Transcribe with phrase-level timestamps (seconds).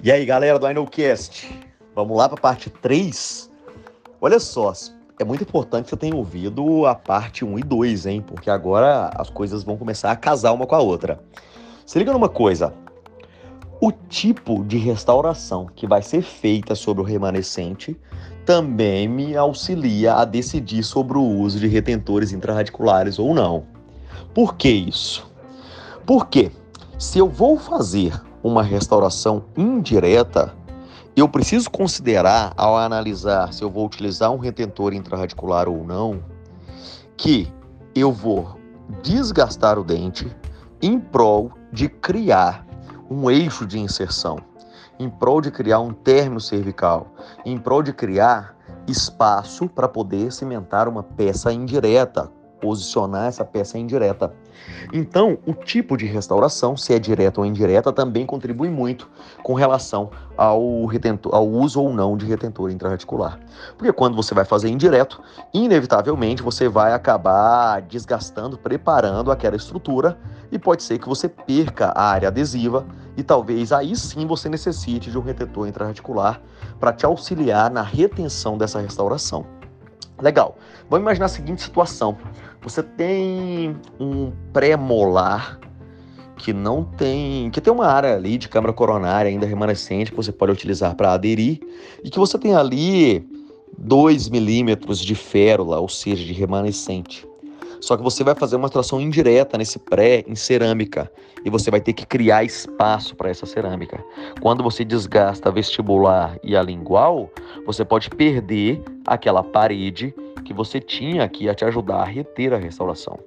[0.00, 1.50] E aí, galera do INOCast,
[1.92, 3.50] vamos lá para a parte 3?
[4.20, 4.72] Olha só,
[5.18, 8.24] é muito importante que você tenha ouvido a parte 1 e 2, hein?
[8.24, 11.20] Porque agora as coisas vão começar a casar uma com a outra.
[11.84, 12.72] Se liga numa coisa,
[13.80, 17.98] o tipo de restauração que vai ser feita sobre o remanescente
[18.46, 23.64] também me auxilia a decidir sobre o uso de retentores intraradiculares ou não.
[24.32, 25.28] Por que isso?
[26.06, 26.52] Porque
[26.96, 30.54] se eu vou fazer uma restauração indireta,
[31.14, 36.22] eu preciso considerar, ao analisar se eu vou utilizar um retentor intraradicular ou não,
[37.16, 37.52] que
[37.94, 38.56] eu vou
[39.02, 40.30] desgastar o dente
[40.80, 42.66] em prol de criar
[43.10, 44.38] um eixo de inserção,
[44.98, 47.08] em prol de criar um término cervical,
[47.44, 54.32] em prol de criar espaço para poder cimentar uma peça indireta, posicionar essa peça indireta.
[54.92, 59.08] Então, o tipo de restauração, se é direta ou indireta, também contribui muito
[59.42, 63.38] com relação ao, retentor, ao uso ou não de retentor intraradicular.
[63.76, 70.18] Porque quando você vai fazer indireto, inevitavelmente você vai acabar desgastando, preparando aquela estrutura
[70.50, 72.86] e pode ser que você perca a área adesiva
[73.16, 76.40] e talvez aí sim você necessite de um retentor intraradicular
[76.78, 79.57] para te auxiliar na retenção dessa restauração.
[80.20, 80.56] Legal.
[80.90, 82.16] Vamos imaginar a seguinte situação.
[82.62, 85.60] Você tem um pré-molar
[86.36, 90.32] que não tem, que tem uma área ali de câmara coronária ainda remanescente que você
[90.32, 91.60] pode utilizar para aderir
[92.02, 93.28] e que você tem ali
[93.76, 97.27] 2 milímetros de férula, ou seja, de remanescente.
[97.80, 101.10] Só que você vai fazer uma extração indireta nesse pré em cerâmica
[101.44, 104.02] e você vai ter que criar espaço para essa cerâmica.
[104.40, 107.30] Quando você desgasta a vestibular e a lingual,
[107.64, 112.58] você pode perder aquela parede que você tinha que ia te ajudar a reter a
[112.58, 113.18] restauração.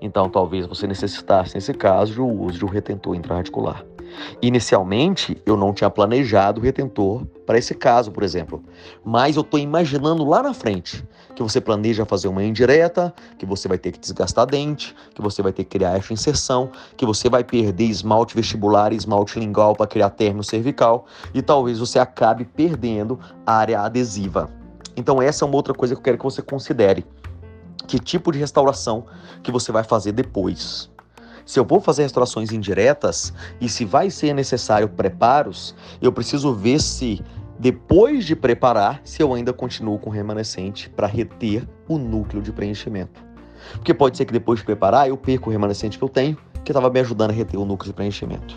[0.00, 3.84] Então, talvez você necessitasse, nesse caso, do uso de um retentor intraradicular.
[4.42, 8.62] Inicialmente, eu não tinha planejado o retentor para esse caso, por exemplo.
[9.04, 11.04] Mas eu estou imaginando lá na frente
[11.34, 15.42] que você planeja fazer uma indireta, que você vai ter que desgastar dente, que você
[15.42, 19.74] vai ter que criar essa inserção, que você vai perder esmalte vestibular e esmalte lingual
[19.74, 24.50] para criar término cervical e talvez você acabe perdendo a área adesiva.
[24.96, 27.04] Então essa é uma outra coisa que eu quero que você considere.
[27.86, 29.06] Que tipo de restauração
[29.42, 30.90] que você vai fazer depois?
[31.44, 36.80] Se eu vou fazer restaurações indiretas e se vai ser necessário preparos, eu preciso ver
[36.80, 37.22] se
[37.58, 43.22] depois de preparar, se eu ainda continuo com remanescente para reter o núcleo de preenchimento.
[43.74, 46.72] Porque pode ser que depois de preparar eu perca o remanescente que eu tenho, que
[46.72, 48.54] estava me ajudando a reter o núcleo de preenchimento.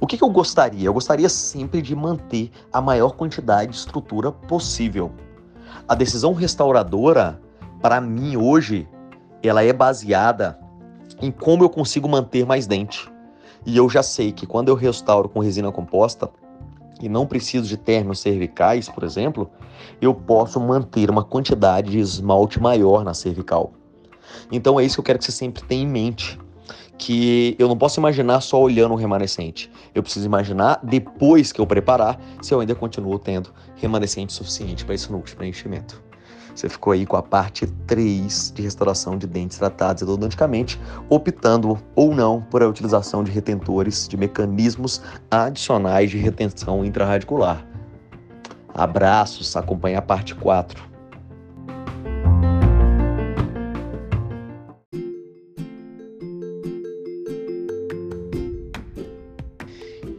[0.00, 0.86] O que, que eu gostaria?
[0.86, 5.10] Eu gostaria sempre de manter a maior quantidade de estrutura possível.
[5.88, 7.40] A decisão restauradora,
[7.80, 8.88] para mim hoje,
[9.42, 10.58] ela é baseada
[11.20, 13.08] em como eu consigo manter mais dente.
[13.66, 16.30] E eu já sei que quando eu restauro com resina composta
[17.00, 19.50] e não preciso de términos cervicais, por exemplo,
[20.00, 23.72] eu posso manter uma quantidade de esmalte maior na cervical.
[24.50, 26.38] Então é isso que eu quero que você sempre tenha em mente.
[26.96, 29.70] Que eu não posso imaginar só olhando o remanescente.
[29.94, 34.96] Eu preciso imaginar, depois que eu preparar, se eu ainda continuo tendo remanescente suficiente para
[34.96, 36.07] esse de preenchimento.
[36.58, 40.76] Você ficou aí com a parte 3 de restauração de dentes tratados endodonticamente,
[41.08, 47.64] optando ou não por a utilização de retentores, de mecanismos adicionais de retenção intraradicular.
[48.74, 50.82] Abraços, acompanhe a parte 4.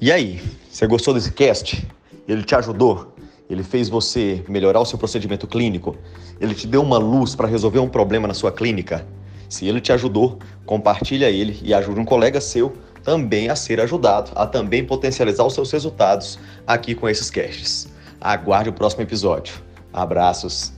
[0.00, 1.86] E aí, você gostou desse cast?
[2.26, 3.11] Ele te ajudou?
[3.52, 5.94] Ele fez você melhorar o seu procedimento clínico?
[6.40, 9.06] Ele te deu uma luz para resolver um problema na sua clínica?
[9.46, 12.72] Se ele te ajudou, compartilha ele e ajude um colega seu
[13.04, 17.88] também a ser ajudado, a também potencializar os seus resultados aqui com esses casts.
[18.18, 19.62] Aguarde o próximo episódio.
[19.92, 20.72] Abraços.